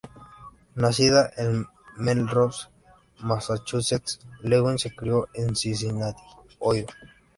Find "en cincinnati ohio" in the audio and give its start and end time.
5.35-6.87